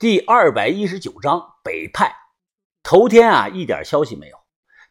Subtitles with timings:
[0.00, 2.14] 第二百一十九章北派。
[2.84, 4.38] 头天啊，一点消息没有。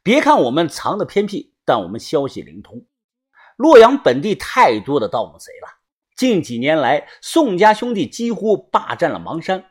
[0.04, 2.86] 别看我们藏的偏僻，但我们消息灵通。
[3.56, 5.80] 洛阳本地太多的盗墓贼了。
[6.18, 9.64] 近几年来，宋家兄弟几乎霸占了邙山，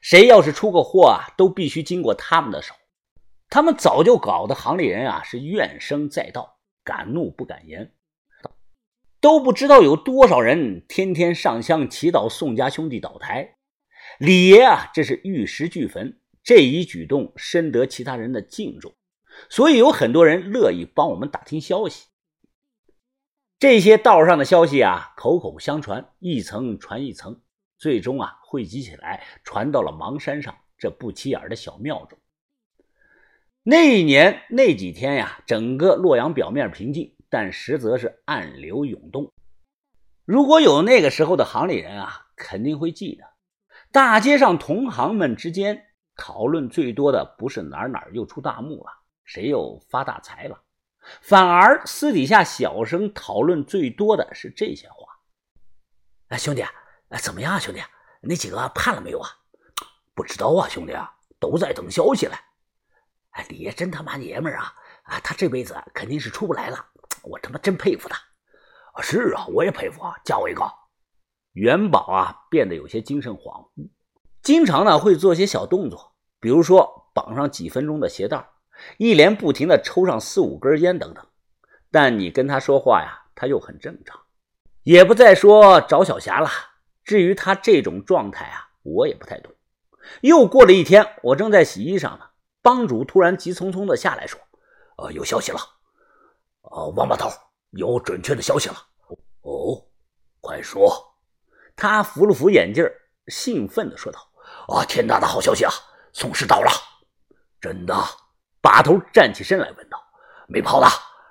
[0.00, 2.74] 谁要是出个货啊，都必须经过他们的手。
[3.50, 7.92] 他们早就搞得行里人啊是怨声载道，敢怒不敢言，
[9.20, 13.56] 都不知道有多少人天天上香祈祷宋家兄弟倒台。
[14.18, 18.92] 李爷啊，这是玉石俱焚，这一举动深得其他人的敬重，
[19.48, 22.08] 所以有很多人乐意帮我们打听消息。
[23.60, 27.40] 这些道上的消息啊，口口相传，一层传一层，
[27.76, 32.18] 最终啊汇集起来，传到了邙山上这不起眼的小庙中。
[33.62, 39.32] 那一年那几天呀，整个洛阳表面平静，但实则是暗流涌动。
[40.24, 43.24] 如果有那个时候的行里人啊，肯定会记得。
[43.90, 48.92] 大街上，同行们之间讨论最多的不是哪哪又出大墓了，
[49.24, 50.60] 谁又发大财了，
[51.22, 55.18] 反而私底下小声讨论最多的是这些话。
[56.28, 56.62] 哎，兄弟，
[57.08, 57.82] 哎，怎么样，啊兄弟，
[58.20, 59.30] 那几个判了没有啊？
[60.14, 61.10] 不知道啊，兄弟啊，
[61.40, 62.32] 都在等消息嘞。
[63.30, 64.74] 哎，李爷真他妈爷们儿啊！
[65.04, 66.84] 啊，他这辈子肯定是出不来了，
[67.22, 68.20] 我他妈真佩服他。
[69.00, 70.62] 是啊，我也佩服啊，加我一个。
[71.58, 73.88] 元宝啊，变得有些精神恍惚，
[74.42, 78.48] 经常呢会做些小动作，比如说绑上几分钟的鞋带，
[78.96, 81.26] 一连不停的抽上四五根烟等等。
[81.90, 84.20] 但你跟他说话呀，他又很正常，
[84.84, 86.48] 也不再说找小霞了。
[87.02, 89.52] 至于他这种状态啊，我也不太懂。
[90.20, 92.26] 又过了一天，我正在洗衣裳呢，
[92.62, 94.38] 帮主突然急匆匆的下来说
[94.98, 95.58] ：“呃，有消息了，
[96.62, 97.28] 呃，王八头
[97.70, 98.76] 有准确的消息了。
[99.40, 99.82] 哦，
[100.40, 101.04] 快说。”
[101.78, 102.84] 他扶了扶眼镜，
[103.28, 104.18] 兴奋地说道
[104.66, 105.70] ：“啊，天大的好消息啊！
[106.12, 106.70] 宋氏到了，
[107.60, 107.94] 真的！”
[108.60, 109.96] 把头站起身来问道
[110.50, 110.88] ：“没跑的，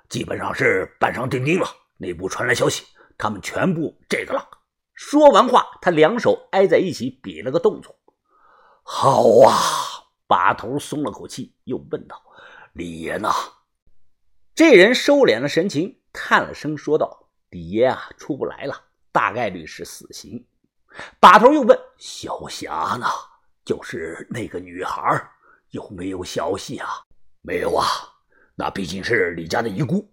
[0.08, 1.68] 基本上是板上钉钉了。
[1.98, 2.86] 内部传来消息，
[3.18, 4.48] 他们全部这个了。”
[4.96, 7.94] 说完话，他两手挨在一起，比了个动作。
[8.82, 9.52] “好啊！”
[10.26, 12.22] 把头松了口气，又问道
[12.72, 13.30] ：“李爷呢？”
[14.56, 18.84] 这人收敛了神情，叹了声，说道：“李爷啊，出不来了。”
[19.18, 20.46] 大概率是死刑。
[21.18, 23.06] 把头又问：“小霞呢？
[23.64, 25.28] 就是那个女孩，
[25.70, 26.88] 有没有消息啊
[27.42, 27.84] ？”“没有啊，
[28.54, 30.08] 那毕竟是李家的遗孤。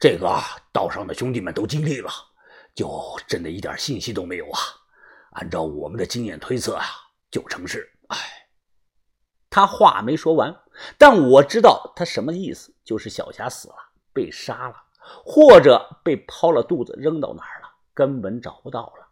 [0.00, 0.36] 这个
[0.72, 2.10] 道上的兄弟们都尽力了，
[2.74, 4.58] 就真的一点信息都没有啊。
[5.34, 6.84] 按照我们的经验推测啊，
[7.30, 7.88] 九成是……
[8.08, 8.18] 哎。”
[9.48, 10.52] 他话没说完，
[10.98, 13.76] 但我知道他什么意思，就是小霞死了，
[14.12, 14.74] 被杀了，
[15.24, 17.59] 或者被抛了肚子扔到哪儿。
[17.94, 19.08] 根本找不到了。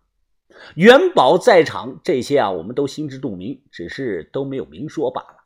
[0.75, 5.44] 元宝在场，这些啊，我们都心知肚明，只是都没有明说罢了。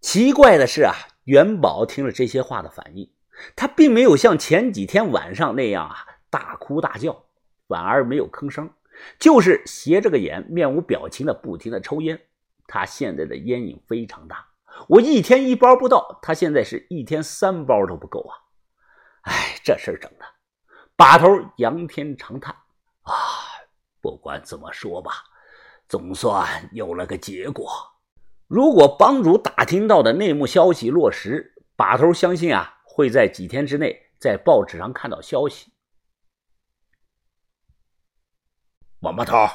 [0.00, 0.94] 奇怪的是啊，
[1.24, 3.10] 元宝听了这些话的反应，
[3.54, 5.96] 他并没有像前几天晚上那样啊
[6.30, 7.24] 大哭大叫，
[7.68, 8.70] 反而没有吭声，
[9.18, 12.20] 就是斜着个眼，面无表情的不停的抽烟。
[12.66, 14.46] 他现在的烟瘾非常大，
[14.88, 18.32] 我一天一包不到，他现在是一天三包都不够啊！
[19.22, 20.24] 哎，这事儿整的。
[21.00, 22.54] 把头仰天长叹
[23.08, 23.14] ：“啊，
[24.02, 25.24] 不管怎么说吧，
[25.88, 27.72] 总算有了个结果。
[28.46, 35.72] 如果帮主打听到的内幕消息落实，把头相信啊，会在几天之内在报纸上看到消息。”
[39.00, 39.48] 王八头，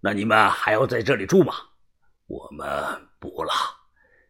[0.00, 1.54] 那你们还要在这里住吗？
[2.26, 2.68] 我们
[3.18, 3.54] 不了，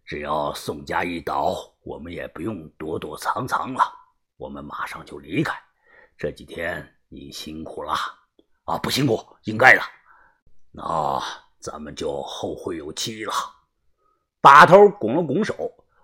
[0.04, 3.92] 只要宋家一倒，我们也不用躲躲藏藏了，
[4.36, 5.60] 我们马上就离开。
[6.20, 7.94] 这几天你辛苦了
[8.64, 8.76] 啊！
[8.76, 9.80] 不辛苦，应该的。
[10.70, 11.18] 那
[11.60, 13.32] 咱们就后会有期了。
[14.42, 15.54] 把头拱了拱手，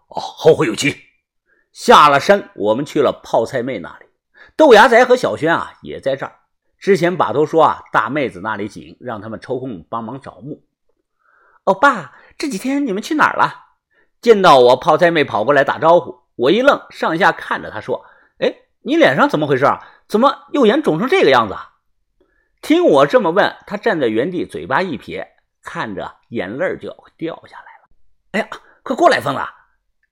[0.09, 0.97] 哦，后会有期。
[1.71, 4.07] 下了山，我们去了泡菜妹那里。
[4.57, 6.35] 豆芽仔和小轩啊也在这儿。
[6.79, 10.65] 之前把头说啊，大妹子那里紧，让他们抽空帮忙找墓。
[11.65, 13.53] 哦，爸，这几天你们去哪儿了？
[14.23, 16.19] 见到我，泡菜妹跑过来打招呼。
[16.37, 18.03] 我一愣，上下看着她说
[18.41, 21.57] ：“哎，你脸上怎么回事啊？”怎么右眼肿成这个样子？
[22.63, 27.89] 听我这么问，他站在原地，嘴巴一撇，看着眼泪就要掉下来了。
[28.33, 28.49] 哎呀，
[28.83, 29.41] 快过来，疯子！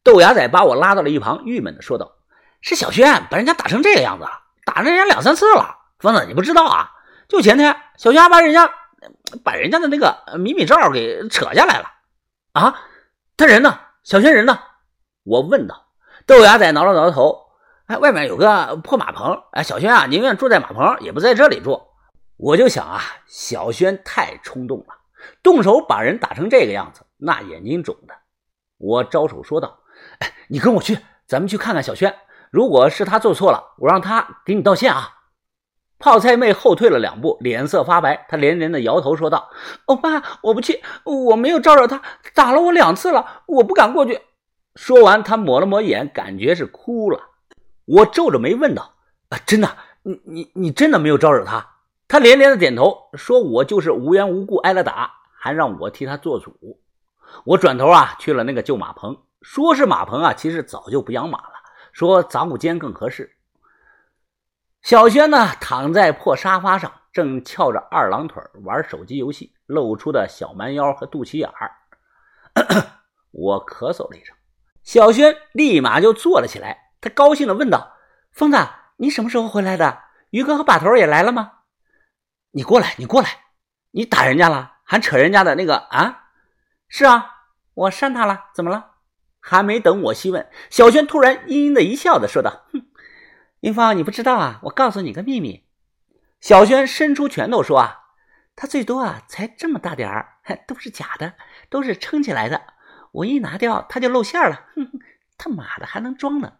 [0.04, 2.12] 豆芽仔把我拉到了一旁，郁闷的说道
[2.60, 4.26] ：“是小轩把人家打成这个样子，
[4.64, 5.78] 打了人家两三次了。
[5.98, 6.92] 疯子，你不知道啊？
[7.28, 8.70] 就前天，小轩把人家
[9.42, 11.90] 把人家的那个迷你照给扯下来了。
[12.52, 12.78] 啊，
[13.36, 13.80] 他人呢？
[14.02, 14.60] 小轩人呢？
[15.24, 15.86] 我问道。
[16.26, 17.43] 豆芽仔挠了挠头。
[17.86, 19.42] 哎，外面有个破马棚。
[19.52, 21.80] 哎，小轩啊，宁愿住在马棚，也不在这里住。
[22.36, 24.86] 我就想啊，小轩太冲动了，
[25.42, 28.14] 动手把人打成这个样子，那眼睛肿的。
[28.78, 29.80] 我招手说道
[30.20, 32.14] ：“哎，你跟我去，咱们去看看小轩。
[32.50, 35.10] 如果是他做错了，我让他给你道歉啊。”
[36.00, 39.50] 泡菜妹后退了两步，脸色发白，她连连的摇头说道
[39.86, 42.02] ：“欧巴，我不去，我没有招惹他，
[42.34, 44.20] 打了我两次了，我不敢过去。”
[44.74, 47.20] 说完，她抹了抹眼，感觉是哭了。
[47.84, 48.94] 我皱着眉问道
[49.30, 49.76] ：“啊，真的？
[50.02, 51.66] 你你你真的没有招惹他？”
[52.06, 56.80] 他连连的点头，说：“我就是无缘无故挨了打，还让我替他做主。”
[57.44, 61.54] 我转头啊去了那个旧马棚，说是马棚啊，其实早就不养马了，
[61.92, 63.36] 说杂物间更合适。
[64.82, 71.72] 小轩呢，躺在破沙发上，正翘着二郎腿玩手机游戏，露出的小蛮腰和肚脐眼儿。
[73.32, 74.36] 我咳嗽了一声，
[74.82, 76.83] 小轩立马就坐了起来。
[77.04, 77.98] 他高兴地问道
[78.32, 78.56] ：“疯子，
[78.96, 80.04] 你什么时候回来的？
[80.30, 81.52] 于哥和把头也来了吗？
[82.52, 83.28] 你过来，你过来，
[83.90, 86.30] 你打人家了，还扯人家的那个啊？
[86.88, 87.30] 是啊，
[87.74, 88.92] 我扇他了，怎么了？”
[89.38, 92.86] 还没等我细问，小轩突然阴阴的一笑的说道：“哼。”
[93.60, 94.60] 云芳，你不知道啊！
[94.62, 95.68] 我告诉你个秘密。
[96.40, 97.98] 小轩伸出拳头说：“啊，
[98.56, 101.34] 他最多啊，才这么大点儿，都是假的，
[101.68, 102.62] 都是撑起来的。
[103.12, 104.56] 我一拿掉，他就露馅了。
[104.74, 105.00] 哼哼，
[105.36, 106.54] 他妈的还能装呢！”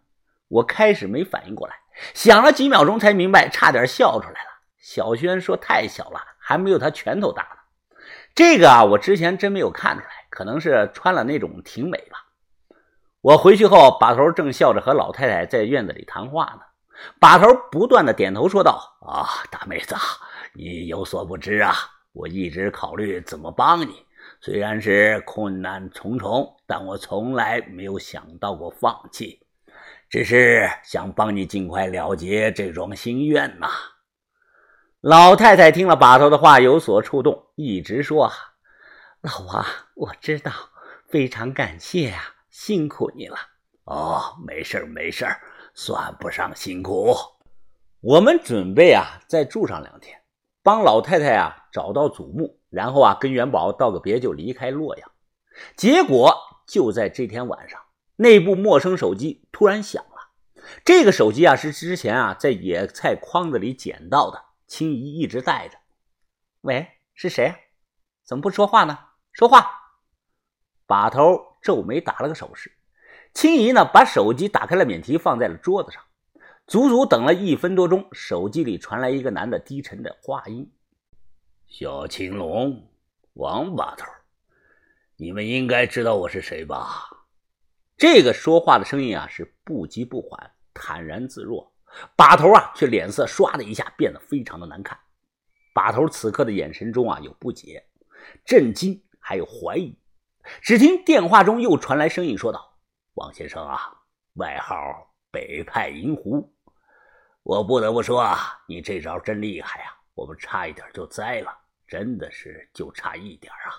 [0.47, 1.75] 我开始没反应过来，
[2.13, 4.49] 想了几秒钟才明白，差点笑出来了。
[4.79, 8.05] 小轩说：“太小了，还没有他拳头大呢。”
[8.35, 12.19] 这个啊，我之前真没有看出来，可能是穿了那种挺美吧。
[13.21, 16.61] 我回去后，把头正笑着和老太太在院子里谈话呢。
[17.19, 19.95] 把头不断的点头说道：“啊，大妹子，
[20.53, 21.73] 你有所不知啊，
[22.13, 24.05] 我一直考虑怎么帮你。
[24.39, 29.39] 虽然是困难重重，但我从来没有想到过放弃，
[30.09, 33.69] 只是想帮你尽快了结这桩心愿呐。”
[35.01, 38.31] 老太太听了把头的话，有所触动，一直说
[39.21, 39.65] ：“老王，
[39.95, 40.51] 我知道，
[41.07, 43.37] 非常感谢啊，辛苦你了。”
[43.85, 45.27] 哦，没事没事
[45.75, 47.13] 算不上辛苦，
[48.01, 50.19] 我们准备啊再住上两天，
[50.63, 55.11] 帮老太太啊找到祖墓，然后啊跟元宝道个别就离开洛阳。
[55.77, 56.35] 结果
[56.67, 57.79] 就在这天晚上，
[58.15, 60.15] 那部陌生手机突然响了。
[60.83, 65.77] 这个手机啊是之前啊在野菜筐子里捡到的，青姨一直带着。
[66.61, 67.53] 喂，是谁？
[68.23, 68.97] 怎么不说话呢？
[69.31, 69.69] 说话！
[70.87, 72.71] 把头皱眉打了个手势。
[73.33, 76.01] 青姨呢，把手机打开了免提，放在了桌子上。
[76.65, 80.71] 足足等了一分多钟，手机里传来一个男的低沉的话音
[81.67, 82.89] ：“小青龙，
[83.33, 84.05] 王把头，
[85.17, 87.09] 你们应该知道我是谁吧？”
[87.97, 91.73] 这个说话的声音啊，是不急不缓，坦然自若。
[92.15, 94.99] 把头啊，却脸色唰的一下变得非常的难看。
[95.73, 97.85] 把头此刻的眼神中啊，有不解、
[98.45, 99.97] 震惊，还有怀疑。
[100.61, 102.77] 只听电话中又传来声音说道。
[103.13, 103.93] 王先生啊，
[104.33, 104.75] 外号
[105.31, 106.53] 北派银狐，
[107.43, 109.95] 我不得不说啊，你这招真厉害啊！
[110.15, 111.57] 我们差一点就栽了，
[111.87, 113.71] 真的是就差一点啊！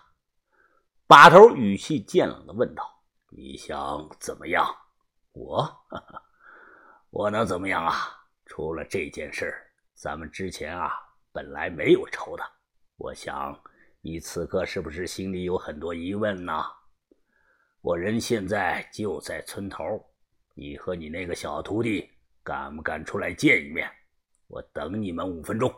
[1.06, 2.95] 把头语气渐冷的问道
[3.30, 4.64] ：“你想怎么样？
[5.32, 5.68] 我，
[7.10, 7.92] 我能怎么样啊？
[8.46, 9.52] 出了这件事，
[9.94, 10.90] 咱们之前啊
[11.32, 12.44] 本来没有仇的。
[12.96, 13.58] 我想
[14.00, 16.64] 你此刻是不是心里有很多疑问呢？”
[17.82, 19.84] 我人现在就在村头，
[20.54, 22.10] 你和你那个小徒弟
[22.42, 23.90] 敢不敢出来见一面？
[24.48, 25.72] 我等你们五分钟。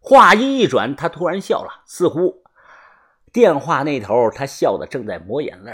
[0.00, 2.42] 话音一转，他突然笑了，似乎
[3.32, 5.72] 电话那头他笑的正在抹眼泪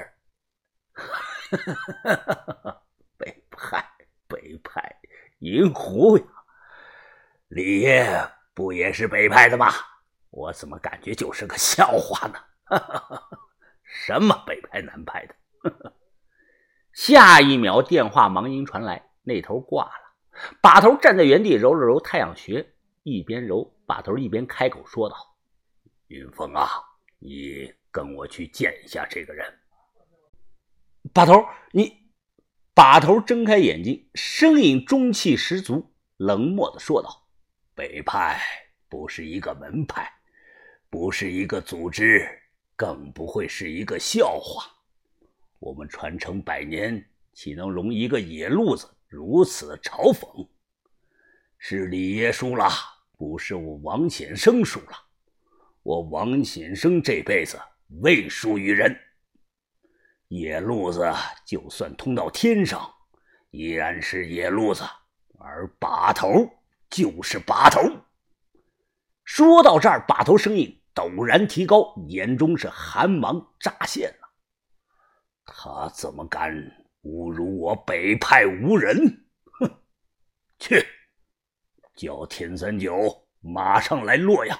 [0.94, 1.56] 哈
[2.04, 2.82] 哈哈
[3.16, 3.84] 北派，
[4.28, 4.96] 北派，
[5.38, 6.24] 银狐呀！
[7.48, 9.72] 李爷不也是北派的吗？
[10.30, 12.38] 我怎么感觉就是个笑话呢？
[12.64, 13.28] 哈哈哈。
[13.84, 15.34] 什么北派南派的？
[16.94, 19.92] 下一秒，电话忙音传来，那头挂了。
[20.62, 25.16] 把头站在原地，揉了揉太阳穴，一边揉，把头一边开口说道
[26.08, 26.68] ：“云峰啊，
[27.18, 29.46] 你跟我去见一下这个人。”
[31.12, 32.00] 把头，你……
[32.74, 37.26] 把头睁开眼睛，声音中气十足，冷漠的说道
[37.74, 38.40] ：“北派
[38.88, 40.10] 不是一个门派，
[40.88, 42.26] 不是一个组织。”
[42.74, 44.64] 更不会是一个笑话。
[45.60, 50.48] 我们传承百年，岂能容一个野路子如此嘲讽？
[51.58, 52.68] 是李爷输了，
[53.16, 54.96] 不是我王显生输了。
[55.84, 57.60] 我王显生这辈子
[58.00, 58.98] 未输于人。
[60.32, 61.12] 野路子
[61.44, 62.90] 就算通到天上，
[63.50, 64.82] 依然是野路子，
[65.38, 66.48] 而把头
[66.88, 67.82] 就是把头。
[69.24, 74.28] 说到这儿，把头声音陡然提高，眼中是寒芒乍现了。
[75.44, 76.50] 他怎么敢
[77.02, 79.26] 侮辱我北派无人？
[79.60, 79.70] 哼！
[80.58, 80.82] 去，
[81.94, 84.58] 叫田三九马上来洛阳。